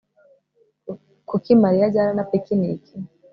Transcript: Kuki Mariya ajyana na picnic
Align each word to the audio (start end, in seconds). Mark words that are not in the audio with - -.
Kuki 1.29 1.49
Mariya 1.63 1.85
ajyana 1.89 2.13
na 2.17 2.23
picnic 2.31 2.83